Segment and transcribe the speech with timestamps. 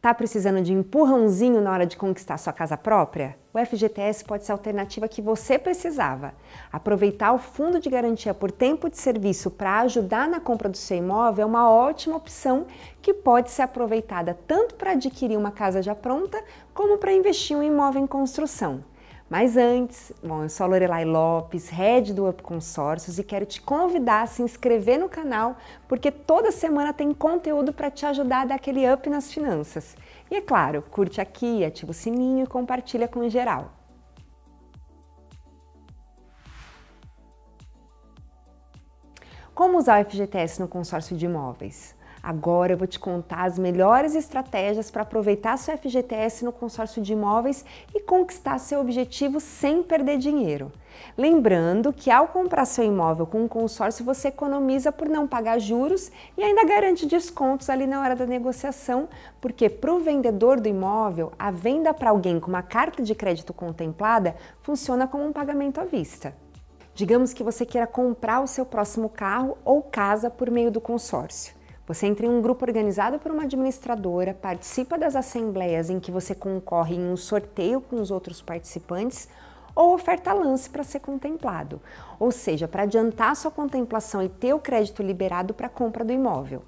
[0.00, 3.36] Tá precisando de empurrãozinho na hora de conquistar sua casa própria?
[3.52, 6.34] O FGTS pode ser a alternativa que você precisava.
[6.70, 10.98] Aproveitar o fundo de garantia por tempo de serviço para ajudar na compra do seu
[10.98, 12.68] imóvel é uma ótima opção
[13.02, 16.40] que pode ser aproveitada tanto para adquirir uma casa já pronta,
[16.72, 18.84] como para investir em um imóvel em construção.
[19.28, 23.60] Mas antes, bom, eu sou a Lorelai Lopes, head do Up Consórcios e quero te
[23.60, 28.44] convidar a se inscrever no canal, porque toda semana tem conteúdo para te ajudar a
[28.46, 29.94] dar aquele up nas finanças.
[30.30, 33.70] E é claro, curte aqui, ativa o sininho e compartilha com geral.
[39.54, 41.97] Como usar o FGTS no consórcio de imóveis?
[42.28, 47.14] Agora eu vou te contar as melhores estratégias para aproveitar seu FGTS no consórcio de
[47.14, 47.64] imóveis
[47.94, 50.70] e conquistar seu objetivo sem perder dinheiro.
[51.16, 56.12] Lembrando que ao comprar seu imóvel com um consórcio, você economiza por não pagar juros
[56.36, 59.08] e ainda garante descontos ali na hora da negociação,
[59.40, 63.54] porque para o vendedor do imóvel, a venda para alguém com uma carta de crédito
[63.54, 66.36] contemplada funciona como um pagamento à vista.
[66.94, 71.56] Digamos que você queira comprar o seu próximo carro ou casa por meio do consórcio.
[71.88, 76.34] Você entra em um grupo organizado por uma administradora, participa das assembleias em que você
[76.34, 79.26] concorre em um sorteio com os outros participantes
[79.74, 81.80] ou oferta lance para ser contemplado,
[82.20, 86.12] ou seja, para adiantar sua contemplação e ter o crédito liberado para a compra do
[86.12, 86.62] imóvel.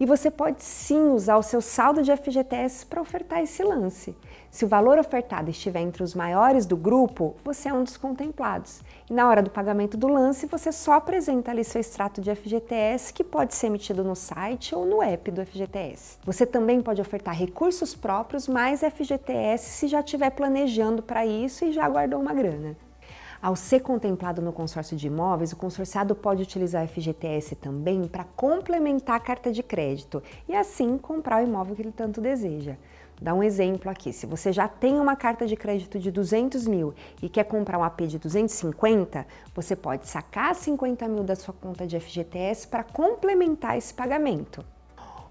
[0.00, 4.16] E você pode sim usar o seu saldo de FGTS para ofertar esse lance.
[4.50, 8.80] Se o valor ofertado estiver entre os maiores do grupo, você é um dos contemplados.
[9.08, 13.12] E na hora do pagamento do lance, você só apresenta ali seu extrato de FGTS,
[13.12, 16.18] que pode ser emitido no site ou no app do FGTS.
[16.24, 21.72] Você também pode ofertar recursos próprios mais FGTS se já estiver planejando para isso e
[21.72, 22.76] já guardou uma grana.
[23.42, 28.22] Ao ser contemplado no consórcio de imóveis, o consorciado pode utilizar a FGTS também para
[28.22, 32.76] complementar a carta de crédito e assim comprar o imóvel que ele tanto deseja.
[33.20, 36.94] Dá um exemplo aqui, se você já tem uma carta de crédito de 200 mil
[37.20, 41.84] e quer comprar um AP de 250, você pode sacar 50 mil da sua conta
[41.84, 44.64] de FGTS para complementar esse pagamento.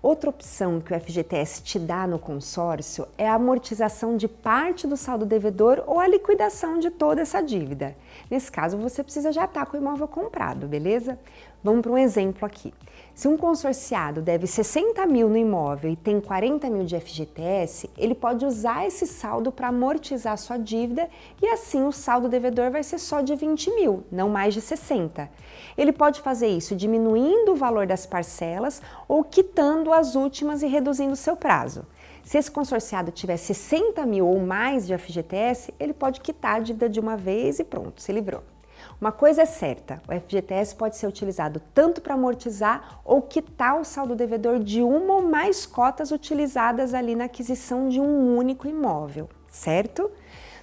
[0.01, 4.97] Outra opção que o FGTS te dá no consórcio é a amortização de parte do
[4.97, 7.95] saldo devedor ou a liquidação de toda essa dívida.
[8.27, 11.19] Nesse caso, você precisa já estar com o imóvel comprado, beleza?
[11.63, 12.73] Vamos para um exemplo aqui.
[13.13, 18.15] Se um consorciado deve 60 mil no imóvel e tem 40 mil de FGTS, ele
[18.15, 21.07] pode usar esse saldo para amortizar sua dívida
[21.39, 25.29] e assim o saldo devedor vai ser só de 20 mil, não mais de 60.
[25.77, 31.15] Ele pode fazer isso diminuindo o valor das parcelas ou quitando as últimas e reduzindo
[31.15, 31.85] seu prazo.
[32.23, 36.89] Se esse consorciado tiver 60 mil ou mais de FGTS, ele pode quitar a dívida
[36.89, 38.41] de uma vez e pronto, se livrou.
[38.99, 43.83] Uma coisa é certa, o FGTS pode ser utilizado tanto para amortizar ou quitar o
[43.83, 49.29] saldo devedor de uma ou mais cotas utilizadas ali na aquisição de um único imóvel,
[49.47, 50.11] certo?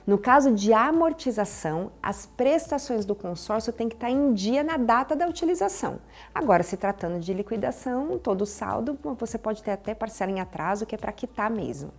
[0.09, 5.15] No caso de amortização, as prestações do consórcio têm que estar em dia na data
[5.15, 5.99] da utilização.
[6.35, 10.87] Agora, se tratando de liquidação, todo o saldo, você pode ter até parcela em atraso,
[10.87, 11.93] que é para quitar mesmo.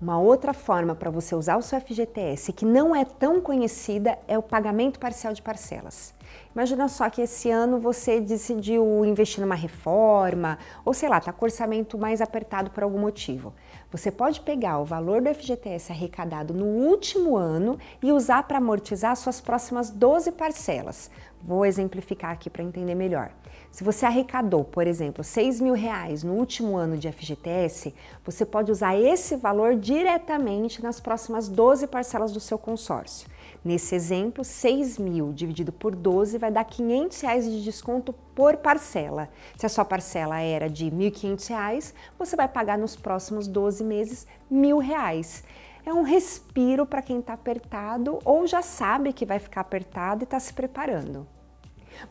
[0.00, 4.38] Uma outra forma para você usar o seu FGTS que não é tão conhecida é
[4.38, 6.14] o pagamento parcial de parcelas.
[6.54, 11.44] Imagina só que esse ano você decidiu investir numa reforma, ou sei lá, está com
[11.44, 13.52] orçamento mais apertado por algum motivo.
[13.92, 19.14] Você pode pegar o valor do FGTS arrecadado no último ano e usar para amortizar
[19.16, 21.10] suas próximas 12 parcelas.
[21.42, 23.30] Vou exemplificar aqui para entender melhor.
[23.70, 28.70] Se você arrecadou, por exemplo, 6 mil reais no último ano de FGTS, você pode
[28.70, 33.28] usar esse valor diretamente nas próximas 12 parcelas do seu consórcio.
[33.64, 39.28] Nesse exemplo, 6 mil dividido por 12 vai dar 500 reais de desconto por parcela.
[39.56, 44.26] Se a sua parcela era de 1.500 reais, você vai pagar nos próximos 12 meses
[44.50, 45.44] mil reais.
[45.84, 50.24] É um respiro para quem está apertado ou já sabe que vai ficar apertado e
[50.24, 51.26] está se preparando.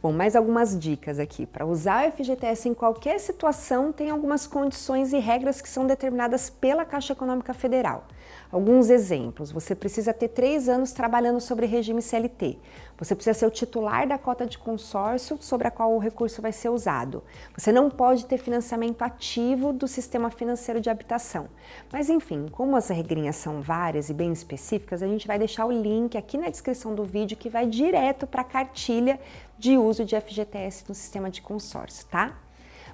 [0.02, 1.46] Bom, mais algumas dicas aqui.
[1.46, 6.50] Para usar o FGTS em qualquer situação, tem algumas condições e regras que são determinadas
[6.50, 8.06] pela Caixa Econômica Federal.
[8.52, 12.58] Alguns exemplos: você precisa ter três anos trabalhando sobre regime CLT.
[12.98, 16.52] Você precisa ser o titular da cota de consórcio sobre a qual o recurso vai
[16.52, 17.24] ser usado.
[17.58, 21.48] Você não pode ter financiamento ativo do sistema financeiro de habitação.
[21.94, 25.72] Mas enfim, como as regrinhas são várias e bem específicas, a gente vai deixar o
[25.72, 29.20] link aqui na descrição do vídeo que vai direto para a cartilha
[29.60, 32.34] de uso de FGTS no sistema de consórcio, tá?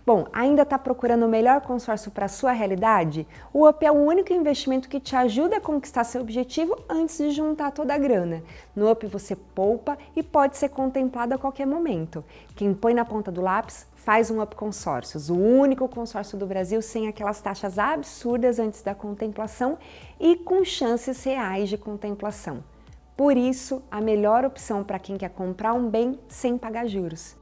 [0.05, 3.27] Bom, ainda está procurando o melhor consórcio para sua realidade?
[3.51, 7.31] O UP é o único investimento que te ajuda a conquistar seu objetivo antes de
[7.31, 8.43] juntar toda a grana.
[8.75, 12.23] No UP você poupa e pode ser contemplado a qualquer momento.
[12.55, 16.79] Quem põe na ponta do lápis faz um Up Consórcios, o único consórcio do Brasil
[16.83, 19.79] sem aquelas taxas absurdas antes da contemplação
[20.19, 22.63] e com chances reais de contemplação.
[23.15, 27.37] Por isso, a melhor opção para quem quer comprar um bem sem pagar juros.